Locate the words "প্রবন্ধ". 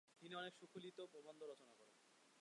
1.11-1.41